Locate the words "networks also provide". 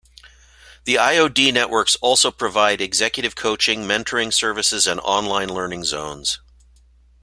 1.53-2.81